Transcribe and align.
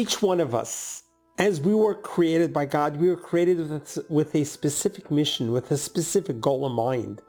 Each 0.00 0.22
one 0.22 0.40
of 0.40 0.54
us, 0.54 1.02
as 1.36 1.60
we 1.60 1.74
were 1.74 1.94
created 1.94 2.54
by 2.54 2.64
God, 2.64 2.96
we 2.96 3.10
were 3.10 3.18
created 3.18 3.58
with, 4.08 4.34
a 4.34 4.44
specific 4.44 5.10
mission, 5.10 5.52
with 5.52 5.70
a 5.70 5.76
specific 5.76 6.40
goal 6.40 6.64
in 6.66 6.72
mind. 6.72 7.20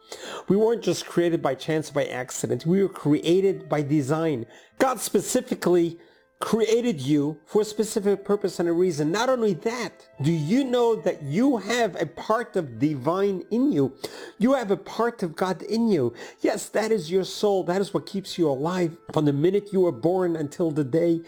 We 0.47 0.55
weren't 0.55 0.81
just 0.81 1.05
created 1.05 1.41
by 1.41 1.55
chance 1.55 1.89
or 1.89 1.95
by 1.95 2.05
accident. 2.05 2.65
We 2.65 2.81
were 2.81 2.87
created 2.87 3.67
by 3.67 3.81
design. 3.81 4.45
God 4.79 5.01
specifically 5.01 5.99
created 6.41 6.99
you 6.99 7.39
for 7.45 7.61
a 7.61 7.65
specific 7.65 8.25
purpose 8.25 8.59
and 8.59 8.67
a 8.67 8.73
reason. 8.73 9.11
Not 9.11 9.29
only 9.29 9.53
that, 9.53 10.09
do 10.21 10.31
you 10.31 10.63
know 10.63 10.95
that 10.95 11.21
you 11.21 11.57
have 11.57 11.95
a 12.01 12.05
part 12.05 12.55
of 12.55 12.79
divine 12.79 13.43
in 13.51 13.71
you? 13.71 13.93
You 14.39 14.53
have 14.53 14.71
a 14.71 14.77
part 14.77 15.23
of 15.23 15.35
God 15.35 15.61
in 15.61 15.87
you. 15.87 16.13
Yes, 16.41 16.67
that 16.69 16.91
is 16.91 17.09
your 17.09 17.23
soul. 17.23 17.63
That 17.63 17.79
is 17.79 17.93
what 17.93 18.05
keeps 18.05 18.37
you 18.37 18.49
alive 18.49 18.97
from 19.13 19.25
the 19.25 19.33
minute 19.33 19.71
you 19.71 19.81
were 19.81 19.91
born 19.91 20.35
until 20.35 20.71
the 20.71 20.83
day 20.83 21.21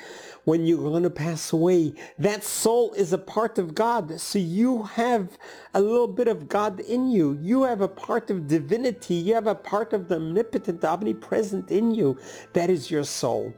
when 0.46 0.66
you're 0.66 0.78
going 0.78 1.04
to 1.04 1.10
pass 1.10 1.54
away. 1.54 1.94
That 2.20 2.44
soul 2.44 2.94
is 2.94 3.14
a 3.14 3.18
part 3.18 3.58
of 3.58 3.74
God. 3.74 4.20
So 4.20 4.40
you 4.40 4.84
have 4.84 5.38
a 5.74 5.82
little 5.82 6.08
bit 6.08 6.28
of 6.28 6.48
God 6.50 6.80
in 6.82 7.10
you. 7.10 7.38
You 7.42 7.64
have 7.64 7.82
a 7.82 7.88
part 7.88 8.30
of 8.30 8.48
divinity. 8.48 9.16
You 9.16 9.36
have 9.36 9.48
a 9.48 9.56
part 9.56 9.94
of 9.94 10.08
the 10.10 10.16
omnipotent, 10.16 10.84
omnipresent 10.84 11.72
in 11.72 11.94
you. 11.94 12.20
That 12.54 12.70
is 12.70 12.92
your 12.92 13.04
soul. 13.04 13.54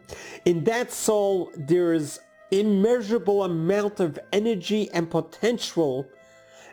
In 0.46 0.64
that 0.66 0.92
soul, 0.92 1.45
there 1.56 1.94
is 1.94 2.20
immeasurable 2.52 3.44
amount 3.44 4.00
of 4.00 4.20
energy 4.32 4.90
and 4.92 5.10
potential 5.10 6.08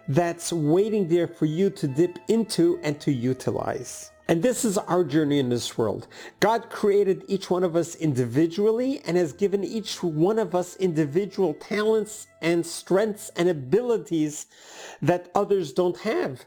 that's 0.08 0.52
waiting 0.52 1.08
there 1.08 1.28
for 1.28 1.46
you 1.46 1.70
to 1.70 1.86
dip 1.86 2.18
into 2.28 2.78
and 2.82 3.00
to 3.00 3.12
utilize. 3.12 4.10
And 4.28 4.42
this 4.42 4.64
is 4.64 4.78
our 4.78 5.04
journey 5.04 5.38
in 5.40 5.48
this 5.48 5.76
world. 5.76 6.06
God 6.40 6.70
created 6.70 7.24
each 7.28 7.50
one 7.50 7.64
of 7.64 7.76
us 7.76 7.96
individually 7.96 9.00
and 9.04 9.16
has 9.16 9.32
given 9.32 9.64
each 9.64 10.02
one 10.02 10.38
of 10.38 10.54
us 10.54 10.76
individual 10.76 11.54
talents 11.54 12.28
and 12.40 12.64
strengths 12.64 13.30
and 13.36 13.48
abilities 13.48 14.46
that 15.02 15.30
others 15.34 15.72
don't 15.72 15.98
have. 15.98 16.46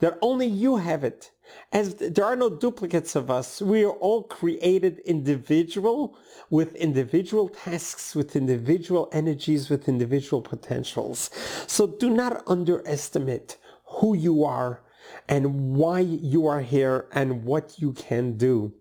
That 0.00 0.18
only 0.22 0.46
you 0.46 0.76
have 0.76 1.04
it. 1.04 1.30
As 1.72 1.94
there 1.96 2.24
are 2.24 2.36
no 2.36 2.50
duplicates 2.50 3.16
of 3.16 3.30
us, 3.30 3.60
we 3.60 3.84
are 3.84 3.92
all 3.92 4.22
created 4.22 5.00
individual 5.00 6.16
with 6.50 6.74
individual 6.76 7.48
tasks, 7.48 8.14
with 8.14 8.36
individual 8.36 9.08
energies, 9.12 9.68
with 9.68 9.88
individual 9.88 10.40
potentials. 10.40 11.30
So 11.66 11.86
do 11.86 12.10
not 12.10 12.42
underestimate 12.46 13.56
who 13.84 14.14
you 14.14 14.44
are 14.44 14.82
and 15.28 15.74
why 15.74 16.00
you 16.00 16.46
are 16.46 16.60
here 16.60 17.06
and 17.12 17.44
what 17.44 17.78
you 17.78 17.92
can 17.92 18.36
do. 18.36 18.72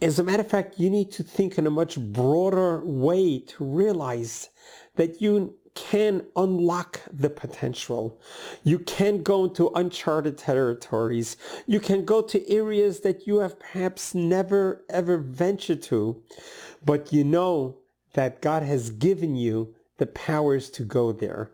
As 0.00 0.18
a 0.18 0.24
matter 0.24 0.42
of 0.42 0.48
fact, 0.48 0.78
you 0.78 0.90
need 0.90 1.10
to 1.12 1.22
think 1.22 1.58
in 1.58 1.66
a 1.66 1.70
much 1.70 1.98
broader 1.98 2.84
way 2.84 3.40
to 3.40 3.64
realize 3.64 4.50
that 4.96 5.20
you 5.20 5.54
can 5.80 6.26
unlock 6.36 7.00
the 7.10 7.30
potential. 7.30 8.20
You 8.62 8.78
can 8.80 9.22
go 9.22 9.44
into 9.44 9.70
uncharted 9.74 10.36
territories. 10.36 11.38
You 11.66 11.80
can 11.80 12.04
go 12.04 12.20
to 12.20 12.50
areas 12.50 13.00
that 13.00 13.26
you 13.26 13.38
have 13.38 13.58
perhaps 13.58 14.14
never 14.14 14.84
ever 14.90 15.16
ventured 15.16 15.82
to, 15.84 16.22
but 16.84 17.14
you 17.14 17.24
know 17.24 17.78
that 18.12 18.42
God 18.42 18.62
has 18.62 18.90
given 18.90 19.34
you 19.34 19.74
the 19.96 20.06
powers 20.06 20.68
to 20.70 20.84
go 20.84 21.12
there. 21.12 21.50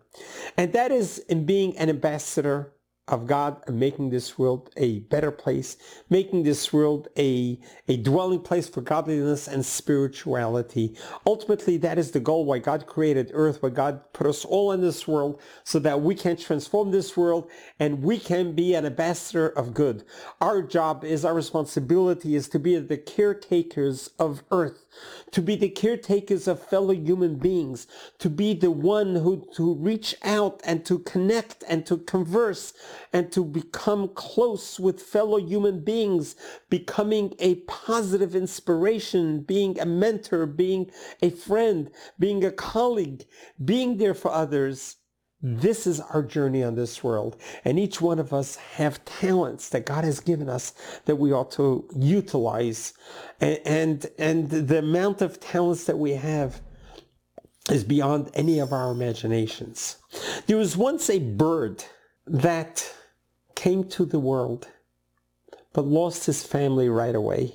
And 0.57 0.73
that 0.73 0.91
is 0.91 1.21
in 1.29 1.47
being 1.47 1.77
an 1.79 1.89
ambassador 1.89 2.73
of 3.09 3.27
God 3.27 3.63
and 3.67 3.79
making 3.79 4.11
this 4.11 4.37
world 4.37 4.71
a 4.77 5.01
better 5.01 5.31
place, 5.31 5.77
making 6.11 6.43
this 6.43 6.73
world 6.73 7.09
a, 7.17 7.59
a 7.87 7.97
dwelling 7.99 8.41
place 8.41 8.69
for 8.69 8.81
godliness 8.81 9.47
and 9.47 9.65
spirituality. 9.65 10.97
Ultimately, 11.25 11.77
that 11.79 11.99
is 11.99 12.11
the 12.11 12.21
goal 12.21 12.45
why 12.45 12.59
God 12.59 12.87
created 12.87 13.31
earth, 13.33 13.63
why 13.63 13.69
God 13.69 14.13
put 14.13 14.27
us 14.27 14.45
all 14.45 14.73
in 14.73 14.81
this 14.81 15.07
world 15.07 15.41
so 15.63 15.79
that 15.79 16.01
we 16.01 16.15
can 16.17 16.37
transform 16.37 16.91
this 16.91 17.17
world 17.17 17.49
and 17.79 18.03
we 18.03 18.19
can 18.19 18.53
be 18.55 18.75
an 18.75 18.85
ambassador 18.85 19.49
of 19.49 19.73
good. 19.73 20.05
Our 20.41 20.63
job 20.63 21.05
is, 21.05 21.25
our 21.25 21.35
responsibility 21.35 22.35
is 22.35 22.49
to 22.49 22.59
be 22.59 22.77
the 22.79 22.99
caretakers 22.99 24.11
of 24.19 24.43
earth 24.51 24.87
to 25.33 25.43
be 25.43 25.57
the 25.57 25.69
caretakers 25.69 26.49
of 26.49 26.63
fellow 26.63 26.95
human 26.95 27.37
beings, 27.37 27.87
to 28.19 28.31
be 28.31 28.55
the 28.55 28.71
one 28.71 29.17
who 29.17 29.47
to 29.55 29.75
reach 29.75 30.15
out 30.23 30.61
and 30.65 30.85
to 30.87 30.99
connect 31.01 31.65
and 31.69 31.85
to 31.87 31.99
converse 31.99 32.73
and 33.13 33.31
to 33.33 33.45
become 33.45 34.09
close 34.09 34.79
with 34.79 35.03
fellow 35.03 35.39
human 35.39 35.85
beings, 35.85 36.37
becoming 36.71 37.35
a 37.39 37.57
positive 37.67 38.35
inspiration, 38.35 39.41
being 39.41 39.79
a 39.79 39.87
mentor, 39.87 40.47
being 40.47 40.91
a 41.23 41.31
friend, 41.31 41.91
being 42.19 42.45
a 42.45 42.51
colleague, 42.51 43.25
being 43.65 43.99
there 43.99 44.15
for 44.15 44.31
others 44.31 44.97
this 45.43 45.87
is 45.87 46.01
our 46.01 46.23
journey 46.23 46.65
on 46.65 46.75
this 46.75 47.05
world. 47.05 47.37
And 47.65 47.79
each 47.79 48.01
one 48.01 48.19
of 48.19 48.33
us 48.33 48.57
have 48.57 49.05
talents 49.05 49.69
that 49.69 49.85
God 49.85 50.03
has 50.03 50.19
given 50.19 50.49
us 50.49 50.73
that 51.05 51.17
we 51.17 51.33
ought 51.33 51.51
to 51.53 51.89
utilize. 51.95 52.95
And, 53.41 53.61
and, 53.65 54.07
and 54.19 54.51
the 54.51 54.79
amount 54.79 55.23
of 55.23 55.39
talents 55.39 55.85
that 55.85 55.99
we 55.99 56.13
have 56.13 56.63
is 57.71 57.85
beyond 57.85 58.31
any 58.35 58.59
of 58.59 58.73
our 58.73 58.91
imaginations. 58.91 59.99
There 60.47 60.57
was 60.57 60.77
once 60.77 61.11
a 61.11 61.19
bird 61.19 61.85
that 62.27 62.93
came 63.55 63.85
to 63.85 64.05
the 64.05 64.19
world, 64.19 64.69
but 65.73 65.85
lost 65.85 66.27
his 66.27 66.43
family 66.43 66.89
right 66.89 67.15
away. 67.15 67.55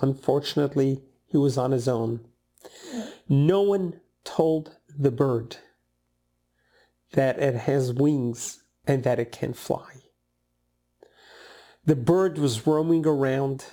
Unfortunately, 0.00 1.02
he 1.26 1.36
was 1.36 1.58
on 1.58 1.72
his 1.72 1.88
own. 1.88 2.20
No 3.28 3.62
one 3.62 4.00
told 4.24 4.76
the 4.88 5.10
bird 5.10 5.58
that 7.12 7.38
it 7.38 7.54
has 7.54 7.92
wings 7.92 8.62
and 8.86 9.04
that 9.04 9.18
it 9.18 9.32
can 9.32 9.52
fly. 9.52 10.02
The 11.84 11.96
bird 11.96 12.38
was 12.38 12.66
roaming 12.66 13.06
around 13.06 13.64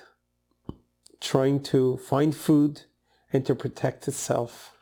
trying 1.19 1.63
to 1.63 1.97
find 1.97 2.35
food 2.35 2.83
and 3.31 3.45
to 3.45 3.55
protect 3.55 4.07
itself. 4.07 4.77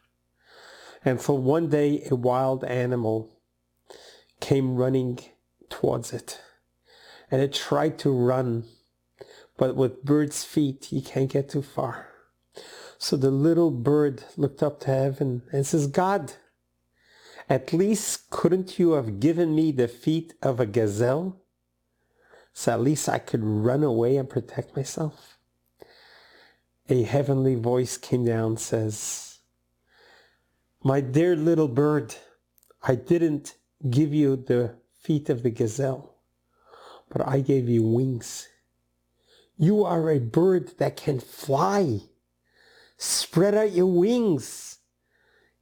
And 1.05 1.22
so 1.22 1.33
one 1.33 1.69
day 1.69 2.05
a 2.09 2.16
wild 2.16 2.63
animal 2.63 3.29
came 4.39 4.75
running 4.75 5.19
towards 5.71 6.13
it. 6.13 6.39
And 7.31 7.41
it 7.41 7.53
tried 7.53 7.97
to 7.99 8.11
run, 8.11 8.65
but 9.57 9.75
with 9.75 10.03
bird's 10.03 10.43
feet 10.43 10.91
you 10.91 11.01
can't 11.01 11.31
get 11.31 11.49
too 11.49 11.61
far. 11.61 12.07
So 12.97 13.17
the 13.17 13.31
little 13.31 13.71
bird 13.71 14.23
looked 14.37 14.61
up 14.61 14.79
to 14.81 14.87
heaven 14.87 15.41
and 15.51 15.65
says, 15.65 15.87
God, 15.87 16.33
at 17.49 17.73
least 17.73 18.29
couldn't 18.29 18.77
you 18.77 18.91
have 18.91 19.19
given 19.19 19.55
me 19.55 19.71
the 19.71 19.87
feet 19.87 20.33
of 20.41 20.59
a 20.59 20.65
gazelle? 20.65 21.41
So 22.53 22.73
at 22.73 22.81
least 22.81 23.09
I 23.09 23.17
could 23.17 23.43
run 23.43 23.83
away 23.83 24.17
and 24.17 24.29
protect 24.29 24.75
myself. 24.75 25.37
A 26.89 27.03
heavenly 27.03 27.55
voice 27.55 27.97
came 27.97 28.25
down 28.25 28.57
says, 28.57 29.39
My 30.83 31.01
dear 31.01 31.35
little 31.35 31.69
bird, 31.69 32.15
I 32.83 32.95
didn't 32.95 33.55
give 33.89 34.13
you 34.13 34.35
the 34.35 34.75
feet 35.01 35.29
of 35.29 35.44
the 35.44 35.50
gazelle, 35.50 36.16
but 37.09 37.28
I 37.28 37.41
gave 37.41 37.69
you 37.69 37.84
wings. 37.84 38.47
You 39.57 39.84
are 39.84 40.09
a 40.09 40.19
bird 40.19 40.78
that 40.79 40.97
can 40.97 41.19
fly. 41.19 42.01
Spread 42.97 43.56
out 43.56 43.72
your 43.72 43.88
wings 43.88 44.72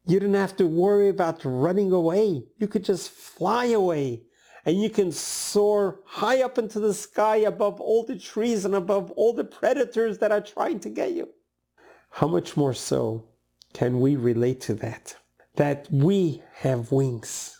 you 0.09 0.19
didn't 0.19 0.35
have 0.35 0.55
to 0.57 0.65
worry 0.65 1.07
about 1.07 1.45
running 1.45 1.91
away. 1.91 2.43
You 2.57 2.67
could 2.67 2.83
just 2.83 3.11
fly 3.11 3.65
away 3.65 4.23
and 4.65 4.81
you 4.81 4.89
can 4.89 5.11
soar 5.11 5.99
high 6.03 6.41
up 6.41 6.57
into 6.57 6.79
the 6.79 6.95
sky 6.95 7.37
above 7.37 7.79
all 7.79 8.03
the 8.03 8.17
trees 8.17 8.65
and 8.65 8.73
above 8.73 9.11
all 9.11 9.33
the 9.33 9.43
predators 9.43 10.17
that 10.17 10.31
are 10.31 10.41
trying 10.41 10.79
to 10.79 10.89
get 10.89 11.11
you. 11.11 11.29
How 12.09 12.27
much 12.27 12.57
more 12.57 12.73
so 12.73 13.25
can 13.73 13.99
we 13.99 14.15
relate 14.15 14.61
to 14.61 14.73
that? 14.75 15.15
That 15.57 15.87
we 15.91 16.41
have 16.55 16.91
wings. 16.91 17.58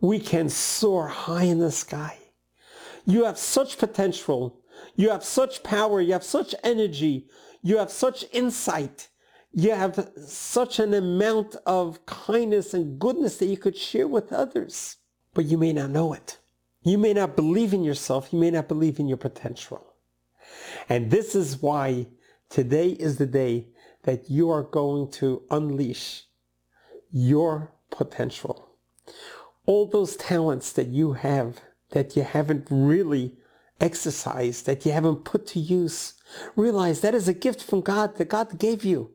We 0.00 0.18
can 0.18 0.48
soar 0.48 1.08
high 1.08 1.44
in 1.44 1.58
the 1.58 1.72
sky. 1.72 2.18
You 3.04 3.24
have 3.24 3.38
such 3.38 3.78
potential. 3.78 4.60
You 4.96 5.10
have 5.10 5.24
such 5.24 5.62
power. 5.62 6.00
You 6.00 6.12
have 6.12 6.24
such 6.24 6.54
energy. 6.62 7.26
You 7.62 7.78
have 7.78 7.90
such 7.90 8.24
insight 8.32 9.08
you 9.52 9.70
have 9.70 10.10
such 10.26 10.78
an 10.78 10.94
amount 10.94 11.56
of 11.66 12.04
kindness 12.06 12.74
and 12.74 12.98
goodness 12.98 13.38
that 13.38 13.46
you 13.46 13.56
could 13.56 13.76
share 13.76 14.06
with 14.06 14.32
others, 14.32 14.96
but 15.34 15.46
you 15.46 15.56
may 15.56 15.72
not 15.72 15.90
know 15.90 16.12
it. 16.12 16.38
You 16.82 16.98
may 16.98 17.12
not 17.12 17.34
believe 17.34 17.74
in 17.74 17.82
yourself. 17.82 18.32
You 18.32 18.38
may 18.38 18.50
not 18.50 18.68
believe 18.68 18.98
in 18.98 19.08
your 19.08 19.16
potential. 19.16 19.94
And 20.88 21.10
this 21.10 21.34
is 21.34 21.60
why 21.60 22.06
today 22.48 22.90
is 22.90 23.16
the 23.16 23.26
day 23.26 23.66
that 24.04 24.30
you 24.30 24.50
are 24.50 24.62
going 24.62 25.10
to 25.12 25.42
unleash 25.50 26.24
your 27.10 27.72
potential. 27.90 28.68
All 29.68 29.86
those 29.86 30.16
talents 30.16 30.72
that 30.74 30.88
you 30.88 31.14
have 31.14 31.60
that 31.92 32.16
you 32.16 32.24
haven't 32.24 32.68
really 32.70 33.36
exercised, 33.80 34.66
that 34.66 34.86
you 34.86 34.92
haven't 34.92 35.24
put 35.26 35.46
to 35.48 35.60
use, 35.60 36.14
realize 36.56 37.02
that 37.02 37.14
is 37.14 37.28
a 37.28 37.34
gift 37.34 37.62
from 37.62 37.82
God 37.82 38.16
that 38.18 38.30
God 38.30 38.58
gave 38.58 38.84
you. 38.84 39.12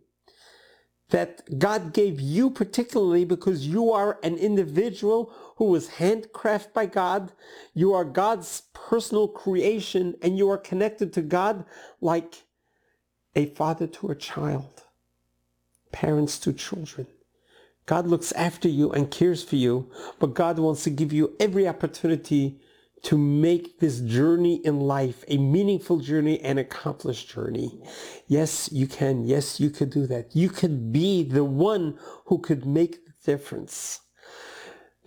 that 1.11 1.59
God 1.59 1.94
gave 1.94 2.21
you 2.21 2.50
particularly 2.51 3.25
because 3.25 3.67
you 3.67 3.91
are 3.91 4.19
an 4.23 4.38
individual 4.38 5.33
who 5.57 5.65
was 5.65 5.89
handcrafted 5.91 6.73
by 6.73 6.88
God. 6.88 7.33
You 7.73 7.94
are 7.94 8.05
God's 8.05 8.63
personal 8.73 9.27
creation 9.29 10.15
and 10.23 10.38
you 10.38 10.50
are 10.51 10.59
connected 10.59 11.13
to 11.13 11.23
God 11.23 11.65
like 12.01 12.44
a 13.35 13.47
father 13.47 13.88
to 13.88 14.09
a 14.09 14.15
child, 14.15 14.83
parents 15.91 16.39
to 16.39 16.53
children. 16.53 17.07
God 17.85 18.07
looks 18.07 18.31
after 18.33 18.69
you 18.69 18.91
and 18.91 19.12
cares 19.12 19.44
for 19.44 19.57
you, 19.57 19.91
but 20.19 20.33
God 20.33 20.57
wants 20.59 20.83
to 20.83 20.89
give 20.89 21.12
you 21.12 21.35
every 21.39 21.68
opportunity 21.68 22.59
to 23.03 23.18
make 23.18 23.80
this 23.80 24.00
journey 24.00 24.62
in 24.63 24.80
life 24.80 25.25
a 25.27 25.38
meaningful 25.38 25.97
journey 25.97 26.39
and 26.39 26.57
accomplished 26.57 27.30
journey. 27.30 27.81
Yes, 28.27 28.71
you 28.71 28.88
can. 28.88 29.25
Yes, 29.25 29.59
you 29.59 29.69
could 29.69 29.89
do 29.89 30.07
that. 30.07 30.33
You 30.33 30.50
could 30.50 30.94
be 30.94 31.24
the 31.24 31.44
one 31.44 32.00
who 32.27 32.39
could 32.39 32.65
make 32.65 33.06
the 33.06 33.12
difference. 33.25 34.00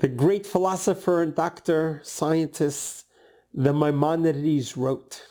The 0.01 0.09
great 0.09 0.47
philosopher 0.47 1.23
and 1.23 1.35
doctor, 1.35 2.03
scientist, 2.05 3.07
the 3.55 3.73
Maimonides 3.73 4.77
wrote, 4.77 5.23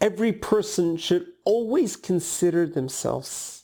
every 0.00 0.32
person 0.32 0.96
should 0.96 1.26
always 1.44 1.94
consider 1.94 2.66
themselves 2.66 3.61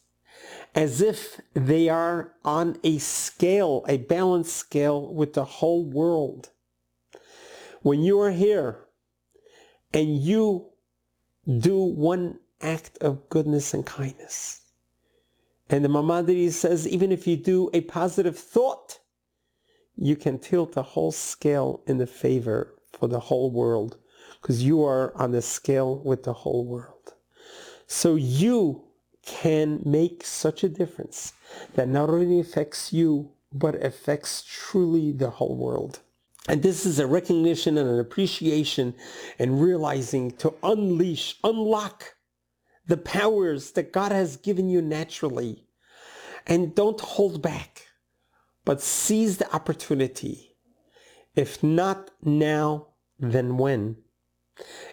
as 0.79 1.01
if 1.01 1.41
they 1.55 1.89
are 1.89 2.31
on 2.45 2.79
a 2.85 2.99
scale, 2.99 3.85
a 3.89 3.97
balanced 3.97 4.55
scale 4.55 5.13
with 5.13 5.33
the 5.33 5.45
whole 5.45 5.85
world 5.85 6.51
when 7.83 8.01
you 8.01 8.21
are 8.21 8.31
here 8.31 8.79
and 9.93 10.23
you 10.23 10.69
do 11.59 11.77
one 11.83 12.39
act 12.61 12.97
of 13.01 13.29
goodness 13.29 13.75
and 13.75 13.87
kindness, 13.87 14.61
and 15.69 15.85
the 15.85 15.89
Maimonides 15.89 16.57
says 16.57 16.87
even 16.87 17.11
if 17.11 17.27
you 17.27 17.37
do 17.37 17.71
a 17.73 17.81
positive 17.81 18.39
thought, 18.39 19.01
you 19.97 20.15
can 20.15 20.39
tilt 20.39 20.75
the 20.75 20.85
whole 20.95 21.11
scale 21.11 21.83
in 21.89 21.99
the 21.99 22.07
favor 22.07 22.77
for 22.93 23.09
the 23.09 23.19
whole 23.19 23.51
world 23.51 23.97
because 24.41 24.63
you 24.63 24.85
are 24.85 25.13
on 25.17 25.33
the 25.33 25.43
scale 25.43 25.99
with 26.05 26.23
the 26.23 26.33
whole 26.33 26.65
world. 26.65 27.15
So 27.89 28.15
you 28.15 28.88
can 29.29 29.83
make 29.85 30.25
such 30.25 30.65
a 30.65 30.69
difference 30.71 31.35
that 31.75 31.87
not 31.87 32.09
only 32.09 32.41
affects 32.41 32.95
you, 32.95 33.31
but 33.53 33.85
affects 33.85 34.43
truly 34.43 35.13
the 35.13 35.29
whole 35.29 35.55
world. 35.55 36.01
And 36.49 36.63
this 36.63 36.87
is 36.87 36.99
a 36.99 37.07
recognition 37.07 37.77
and 37.77 37.89
an 37.91 38.01
appreciation 38.01 38.95
and 39.39 39.61
realizing 39.61 40.31
to 40.39 40.55
unleash, 40.63 41.37
unlock 41.45 42.15
the 42.87 42.97
powers 42.97 43.73
that 43.73 43.93
God 43.93 44.13
has 44.13 44.39
given 44.39 44.71
you 44.71 44.81
naturally. 44.81 45.67
And 46.47 46.75
don't 46.75 46.99
hold 46.99 47.43
back, 47.43 47.89
but 48.65 48.81
seize 48.81 49.37
the 49.37 49.55
opportunity. 49.55 50.57
If 51.37 51.63
not 51.63 52.11
now, 52.23 52.87
then 53.19 53.59
when? 53.59 53.97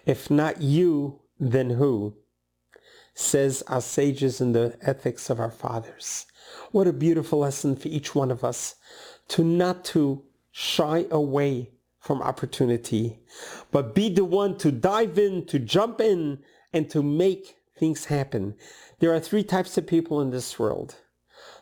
If 0.05 0.29
not 0.29 0.61
you, 0.61 1.21
then 1.39 1.69
who? 1.69 2.17
Says 3.13 3.63
our 3.68 3.81
sages 3.81 4.42
in 4.42 4.51
the 4.51 4.77
ethics 4.81 5.30
of 5.30 5.39
our 5.39 5.51
fathers. 5.51 6.25
What 6.72 6.88
a 6.88 6.94
beautiful 6.94 7.39
lesson 7.39 7.75
for 7.75 7.88
each 7.88 8.13
one 8.13 8.31
of 8.31 8.44
us 8.44 8.75
to 9.30 9.44
not 9.44 9.86
to 9.86 10.24
shy 10.51 11.06
away 11.12 11.72
from 12.00 12.22
opportunity, 12.22 13.19
but 13.72 13.95
be 13.95 14.10
the 14.10 14.25
one 14.25 14.57
to 14.57 14.72
dive 14.72 15.18
in, 15.18 15.45
to 15.48 15.57
jump 15.57 16.00
in, 16.00 16.39
and 16.72 16.89
to 16.89 17.01
make 17.01 17.56
things 17.77 18.06
happen. 18.06 18.56
There 19.00 19.13
are 19.13 19.19
three 19.19 19.44
types 19.44 19.77
of 19.77 19.88
people 19.88 20.22
in 20.22 20.30
this 20.30 20.60
world. 20.60 20.95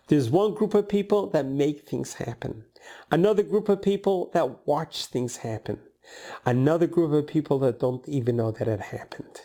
There's 0.07 0.29
one 0.29 0.53
group 0.53 0.73
of 0.73 0.89
people 0.89 1.27
that 1.29 1.45
make 1.45 1.87
things 1.87 2.15
happen. 2.15 2.65
Another 3.09 3.41
group 3.41 3.69
of 3.69 3.81
people 3.81 4.29
that 4.33 4.67
watch 4.67 5.05
things 5.05 5.37
happen. 5.37 5.79
Another 6.45 6.87
group 6.87 7.13
of 7.13 7.27
people 7.27 7.57
that 7.59 7.79
don't 7.79 8.07
even 8.07 8.35
know 8.35 8.51
that 8.51 8.67
it 8.67 8.81
happened. 8.81 9.41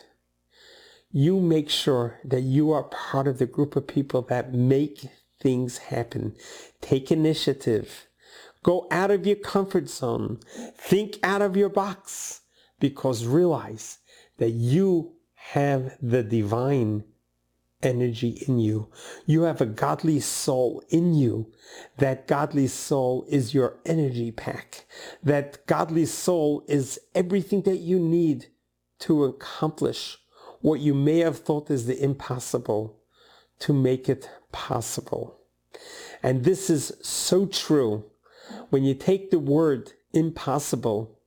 You 1.11 1.39
make 1.39 1.69
sure 1.69 2.19
that 2.23 2.41
you 2.41 2.71
are 2.71 2.83
part 2.83 3.27
of 3.27 3.39
the 3.39 3.47
group 3.47 3.75
of 3.75 3.87
people 3.87 4.21
that 4.23 4.53
make 4.53 5.07
things 5.41 5.77
happen. 5.77 6.35
Take 6.81 7.11
initiative. 7.11 8.07
Go 8.61 8.87
out 8.91 9.09
of 9.09 9.25
your 9.25 9.37
comfort 9.37 9.89
zone. 9.89 10.39
Think 10.77 11.17
out 11.23 11.41
of 11.41 11.57
your 11.57 11.69
box 11.69 12.41
because 12.79 13.25
realize 13.25 13.97
that 14.37 14.51
you 14.51 15.13
have 15.33 15.97
the 15.99 16.21
divine 16.21 17.05
energy 17.81 18.43
in 18.47 18.59
you. 18.59 18.91
You 19.25 19.43
have 19.43 19.61
a 19.61 19.65
godly 19.65 20.19
soul 20.19 20.83
in 20.89 21.15
you. 21.15 21.51
That 21.97 22.27
godly 22.27 22.67
soul 22.67 23.25
is 23.29 23.53
your 23.53 23.79
energy 23.85 24.31
pack. 24.31 24.85
That 25.23 25.65
godly 25.65 26.05
soul 26.05 26.63
is 26.67 26.99
everything 27.15 27.63
that 27.63 27.77
you 27.77 27.99
need 27.99 28.47
to 28.99 29.23
accomplish 29.23 30.17
what 30.61 30.79
you 30.79 30.93
may 30.93 31.19
have 31.19 31.39
thought 31.39 31.69
is 31.69 31.85
the 31.85 32.01
impossible 32.01 32.97
to 33.59 33.73
make 33.73 34.09
it 34.09 34.29
possible. 34.51 35.39
And 36.21 36.43
this 36.43 36.69
is 36.69 36.91
so 37.01 37.45
true 37.45 38.05
when 38.69 38.83
you 38.83 38.93
take 38.93 39.31
the 39.31 39.39
word 39.39 39.93
impossible, 40.13 41.19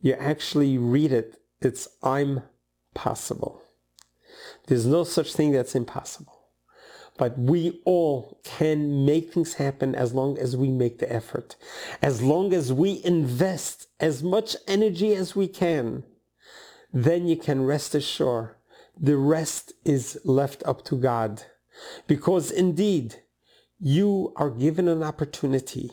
you 0.00 0.14
actually 0.14 0.78
read 0.78 1.12
it, 1.12 1.40
it's 1.60 1.88
I'm 2.02 2.42
possible. 2.94 3.62
There's 4.66 4.86
no 4.86 5.04
such 5.04 5.32
thing 5.32 5.52
that's 5.52 5.74
impossible. 5.74 6.32
But 7.18 7.38
we 7.38 7.80
all 7.84 8.40
can 8.44 9.06
make 9.06 9.32
things 9.32 9.54
happen 9.54 9.94
as 9.94 10.12
long 10.12 10.38
as 10.38 10.56
we 10.56 10.70
make 10.70 10.98
the 10.98 11.10
effort. 11.10 11.56
As 12.02 12.22
long 12.22 12.52
as 12.52 12.72
we 12.72 13.00
invest 13.04 13.88
as 13.98 14.22
much 14.22 14.54
energy 14.68 15.14
as 15.14 15.34
we 15.34 15.48
can, 15.48 16.04
then 16.92 17.26
you 17.26 17.36
can 17.36 17.64
rest 17.64 17.94
assured 17.94 18.54
the 18.98 19.16
rest 19.16 19.72
is 19.84 20.18
left 20.24 20.62
up 20.64 20.84
to 20.86 20.96
God. 20.96 21.42
Because 22.06 22.50
indeed, 22.50 23.16
you 23.78 24.32
are 24.36 24.50
given 24.50 24.88
an 24.88 25.02
opportunity 25.02 25.90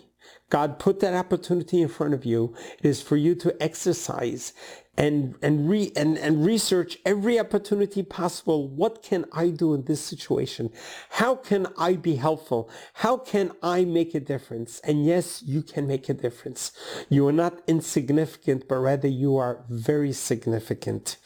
God 0.50 0.78
put 0.80 1.00
that 1.00 1.13
opportunity 1.13 1.81
in 1.81 1.88
front 1.88 2.13
of 2.13 2.25
you. 2.25 2.56
It 2.80 2.86
is 2.86 3.01
for 3.01 3.18
you 3.18 3.36
to 3.36 3.62
exercise 3.62 4.54
and 4.98 5.36
and 5.42 5.69
re 5.69 5.92
and, 5.95 6.18
and 6.18 6.45
research 6.45 6.98
every 7.06 7.40
opportunity 7.40 8.04
possible. 8.04 8.68
What 8.68 9.01
can 9.01 9.25
I 9.31 9.50
do 9.50 9.74
in 9.74 9.86
this 9.86 10.01
situation? 10.01 10.72
How 11.12 11.36
can 11.36 11.68
I 11.78 11.94
be 11.94 12.16
helpful? 12.16 12.69
How 12.94 13.18
can 13.18 13.52
I 13.62 13.85
make 13.85 14.14
a 14.14 14.19
difference? 14.19 14.80
And 14.83 15.06
yes, 15.06 15.42
you 15.44 15.62
can 15.62 15.88
make 15.88 16.09
a 16.09 16.14
difference. 16.14 16.71
You 17.09 17.28
are 17.28 17.33
not 17.33 17.62
insignificant, 17.68 18.68
but 18.68 18.76
rather 18.76 19.07
you 19.07 19.38
are 19.38 19.66
very 19.69 20.14
significant. 20.14 21.18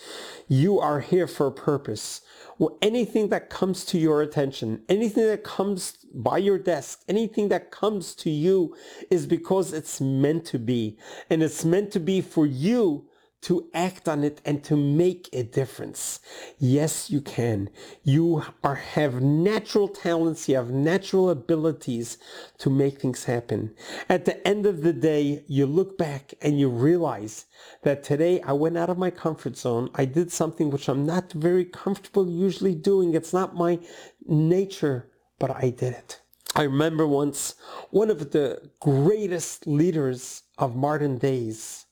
You 0.47 0.79
are 0.79 1.01
here 1.01 1.27
for 1.27 1.47
a 1.47 1.51
purpose 1.51 2.21
well, 2.59 2.77
anything 2.81 3.29
that 3.29 3.49
comes 3.49 3.85
to 3.85 3.99
your 3.99 4.21
attention, 4.21 4.81
anything 4.89 5.27
that 5.27 5.43
comes 5.43 5.97
by 6.13 6.39
your 6.39 6.57
desk, 6.57 7.03
anything 7.07 7.49
that 7.49 7.69
comes 7.69 8.15
to 8.15 8.31
you 8.31 8.75
is 9.11 9.27
because 9.27 9.73
it's 9.73 10.01
meant 10.01 10.45
to 10.45 10.57
be. 10.59 10.97
And 11.29 11.43
it's 11.43 11.63
meant 11.63 11.91
to 11.91 11.99
be 11.99 12.21
for 12.21 12.47
you 12.47 13.05
to 13.47 13.65
act 13.73 14.09
on 14.09 14.25
it 14.25 14.41
and 14.43 14.61
to 14.61 14.75
make 14.75 15.29
a 15.31 15.41
difference. 15.41 16.19
Yes, 16.59 17.09
you 17.09 17.21
can. 17.21 17.69
You 18.03 18.43
are, 18.61 18.75
have 18.75 19.21
natural 19.21 19.87
talents, 19.87 20.49
you 20.49 20.57
have 20.57 20.69
natural 20.69 21.29
abilities 21.29 22.17
to 22.57 22.69
make 22.69 22.99
things 22.99 23.23
happen. 23.23 23.73
At 24.09 24.25
the 24.25 24.45
end 24.45 24.65
of 24.65 24.81
the 24.81 24.91
day, 24.91 25.45
you 25.47 25.65
look 25.65 25.97
back 25.97 26.33
and 26.41 26.59
you 26.59 26.67
realize 26.67 27.45
that 27.83 28.03
today 28.03 28.41
I 28.41 28.51
went 28.51 28.77
out 28.77 28.89
of 28.89 28.97
my 28.97 29.11
comfort 29.11 29.55
zone. 29.55 29.91
I 29.95 30.03
did 30.03 30.29
something 30.29 30.69
which 30.69 30.89
I'm 30.89 31.05
not 31.05 31.31
very 31.31 31.63
comfortable 31.63 32.29
usually 32.29 32.75
doing. 32.75 33.13
It's 33.13 33.31
not 33.31 33.55
my 33.55 33.79
nature, 34.25 35.09
but 35.39 35.51
I 35.51 35.69
did 35.69 35.93
it. 35.93 36.19
I 36.53 36.63
remember 36.63 37.07
once 37.07 37.55
one 37.91 38.09
of 38.09 38.31
the 38.31 38.71
greatest 38.81 39.67
leaders 39.67 40.43
of 40.57 40.75
modern 40.75 41.17
days 41.17 41.86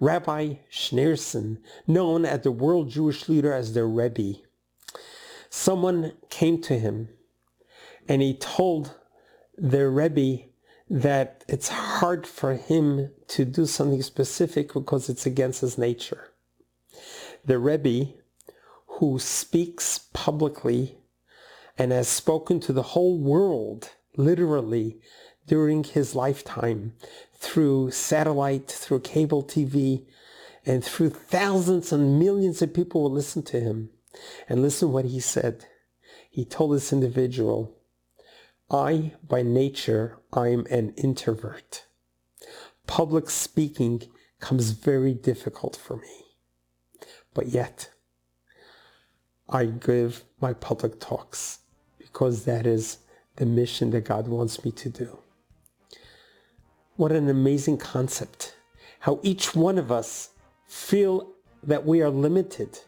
Rabbi 0.00 0.54
Schneerson, 0.72 1.58
known 1.86 2.24
as 2.24 2.40
the 2.40 2.50
world 2.50 2.88
Jewish 2.88 3.28
leader 3.28 3.52
as 3.52 3.74
the 3.74 3.84
Rebbe. 3.84 4.40
Someone 5.50 6.12
came 6.30 6.60
to 6.62 6.78
him 6.78 7.10
and 8.08 8.22
he 8.22 8.34
told 8.34 8.94
the 9.58 9.88
Rebbe 9.88 10.44
that 10.88 11.44
it's 11.48 11.68
hard 11.68 12.26
for 12.26 12.54
him 12.54 13.10
to 13.28 13.44
do 13.44 13.66
something 13.66 14.02
specific 14.02 14.72
because 14.72 15.08
it's 15.08 15.26
against 15.26 15.60
his 15.60 15.76
nature. 15.76 16.32
The 17.44 17.58
Rebbe, 17.58 18.12
who 18.86 19.18
speaks 19.18 19.98
publicly 20.12 20.96
and 21.78 21.92
has 21.92 22.08
spoken 22.08 22.58
to 22.60 22.72
the 22.72 22.82
whole 22.82 23.18
world, 23.18 23.90
literally, 24.16 24.98
during 25.46 25.84
his 25.84 26.14
lifetime, 26.14 26.94
through 27.40 27.90
satellite, 27.90 28.68
through 28.68 29.00
cable 29.00 29.42
TV, 29.42 30.04
and 30.64 30.84
through 30.84 31.10
thousands 31.10 31.92
and 31.92 32.18
millions 32.18 32.60
of 32.62 32.74
people 32.74 33.02
will 33.02 33.10
listen 33.10 33.42
to 33.42 33.58
him. 33.58 33.90
And 34.48 34.60
listen 34.60 34.92
what 34.92 35.06
he 35.06 35.20
said. 35.20 35.64
He 36.30 36.44
told 36.44 36.74
this 36.74 36.92
individual, 36.92 37.76
I, 38.70 39.12
by 39.26 39.42
nature, 39.42 40.18
I'm 40.32 40.66
an 40.70 40.90
introvert. 40.96 41.86
Public 42.86 43.30
speaking 43.30 44.02
comes 44.40 44.70
very 44.70 45.14
difficult 45.14 45.76
for 45.76 45.96
me. 45.96 46.24
But 47.34 47.48
yet, 47.48 47.90
I 49.48 49.66
give 49.66 50.24
my 50.40 50.52
public 50.52 51.00
talks 51.00 51.60
because 51.98 52.44
that 52.44 52.66
is 52.66 52.98
the 53.36 53.46
mission 53.46 53.90
that 53.90 54.04
God 54.04 54.28
wants 54.28 54.64
me 54.64 54.72
to 54.72 54.88
do. 54.88 55.18
What 57.00 57.12
an 57.12 57.30
amazing 57.30 57.78
concept. 57.78 58.56
How 58.98 59.20
each 59.22 59.54
one 59.54 59.78
of 59.78 59.90
us 59.90 60.32
feel 60.66 61.32
that 61.62 61.86
we 61.86 62.02
are 62.02 62.10
limited, 62.10 62.78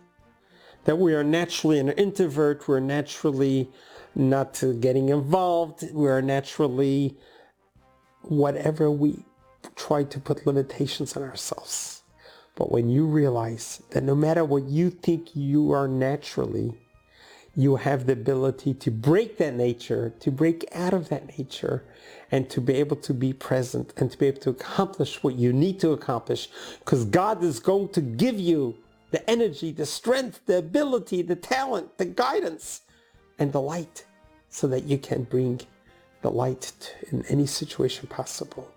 that 0.84 0.98
we 0.98 1.14
are 1.14 1.24
naturally 1.24 1.78
an 1.78 1.88
introvert, 1.92 2.68
we're 2.68 2.78
naturally 2.78 3.70
not 4.14 4.62
getting 4.80 5.08
involved, 5.08 5.90
we're 5.94 6.20
naturally 6.20 7.16
whatever 8.20 8.90
we 8.90 9.24
try 9.76 10.04
to 10.04 10.20
put 10.20 10.46
limitations 10.46 11.16
on 11.16 11.22
ourselves. 11.22 12.02
But 12.54 12.70
when 12.70 12.90
you 12.90 13.06
realize 13.06 13.82
that 13.92 14.02
no 14.02 14.14
matter 14.14 14.44
what 14.44 14.64
you 14.64 14.90
think 14.90 15.34
you 15.34 15.72
are 15.72 15.88
naturally, 15.88 16.74
you 17.54 17.76
have 17.76 18.06
the 18.06 18.14
ability 18.14 18.74
to 18.74 18.90
break 18.90 19.36
that 19.38 19.54
nature, 19.54 20.14
to 20.20 20.30
break 20.30 20.64
out 20.74 20.94
of 20.94 21.08
that 21.10 21.36
nature, 21.38 21.84
and 22.30 22.48
to 22.48 22.60
be 22.60 22.74
able 22.74 22.96
to 22.96 23.12
be 23.12 23.32
present 23.32 23.92
and 23.98 24.10
to 24.10 24.18
be 24.18 24.26
able 24.26 24.40
to 24.40 24.50
accomplish 24.50 25.22
what 25.22 25.34
you 25.34 25.52
need 25.52 25.78
to 25.80 25.90
accomplish 25.90 26.48
because 26.78 27.04
God 27.04 27.44
is 27.44 27.60
going 27.60 27.90
to 27.90 28.00
give 28.00 28.40
you 28.40 28.74
the 29.10 29.28
energy, 29.28 29.70
the 29.70 29.84
strength, 29.84 30.40
the 30.46 30.56
ability, 30.58 31.20
the 31.20 31.36
talent, 31.36 31.98
the 31.98 32.06
guidance, 32.06 32.80
and 33.38 33.52
the 33.52 33.60
light 33.60 34.06
so 34.48 34.66
that 34.66 34.84
you 34.84 34.96
can 34.96 35.24
bring 35.24 35.60
the 36.22 36.30
light 36.30 36.94
in 37.10 37.22
any 37.26 37.46
situation 37.46 38.06
possible. 38.06 38.70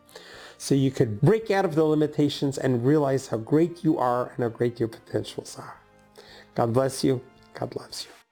So 0.57 0.75
you 0.75 0.91
could 0.91 1.21
break 1.21 1.51
out 1.51 1.63
of 1.63 1.75
the 1.75 1.83
limitations 1.83 2.57
and 2.57 2.85
realize 2.85 3.27
how 3.27 3.37
great 3.37 3.83
you 3.83 3.97
are 3.97 4.31
and 4.35 4.43
how 4.43 4.49
great 4.49 4.79
your 4.79 4.89
potentials 4.89 5.57
are. 5.57 5.77
God 6.55 6.73
bless 6.73 7.03
you. 7.03 7.21
God 7.53 7.75
loves 7.75 8.05
you. 8.05 8.24